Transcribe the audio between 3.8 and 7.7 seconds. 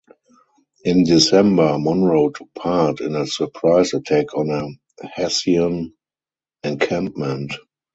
attack on a Hessian encampment.